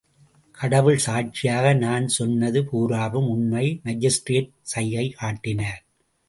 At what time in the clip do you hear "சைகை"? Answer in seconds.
4.73-5.07